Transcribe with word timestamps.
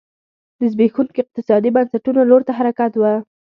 د 0.59 0.61
زبېښونکو 0.73 1.19
اقتصادي 1.21 1.69
بنسټونو 1.75 2.21
لور 2.29 2.41
ته 2.47 2.51
حرکت 2.59 2.91
و 2.97 3.03